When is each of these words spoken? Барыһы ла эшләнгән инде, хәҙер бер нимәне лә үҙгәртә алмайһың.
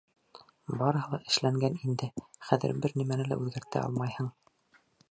Барыһы 0.79 1.11
ла 1.11 1.19
эшләнгән 1.33 1.77
инде, 1.89 2.09
хәҙер 2.49 2.75
бер 2.87 2.99
нимәне 3.03 3.29
лә 3.31 3.41
үҙгәртә 3.45 3.87
алмайһың. 3.89 4.35